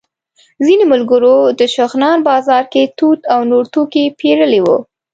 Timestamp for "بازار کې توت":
2.29-3.19